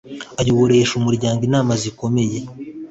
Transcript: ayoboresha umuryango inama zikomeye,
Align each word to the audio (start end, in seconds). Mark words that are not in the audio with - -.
ayoboresha 0.39 0.93
umuryango 0.95 1.41
inama 1.49 1.71
zikomeye, 1.81 2.37